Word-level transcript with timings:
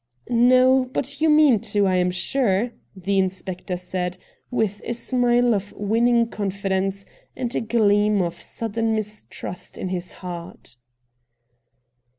'No, 0.51 0.85
but 0.93 1.21
you 1.21 1.29
mean 1.29 1.59
to, 1.59 1.85
I 1.85 1.93
am 1.97 2.09
sure,' 2.09 2.71
the 2.95 3.19
inspector 3.19 3.77
said, 3.77 4.17
with 4.49 4.81
a 4.83 4.95
smile 4.95 5.53
of 5.53 5.73
winning 5.73 6.25
confi 6.25 6.69
dence 6.69 7.05
and 7.35 7.53
a 7.53 7.61
gleam 7.61 8.19
of 8.19 8.33
sudden 8.41 8.95
mistrust 8.95 9.77
in 9.77 9.89
his 9.89 10.13
heart. 10.25 10.75